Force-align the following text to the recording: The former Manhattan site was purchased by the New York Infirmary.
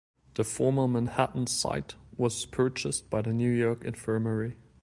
The 0.33 0.43
former 0.43 0.87
Manhattan 0.87 1.45
site 1.45 1.93
was 2.17 2.47
purchased 2.47 3.11
by 3.11 3.21
the 3.21 3.33
New 3.33 3.51
York 3.51 3.83
Infirmary. 3.85 4.57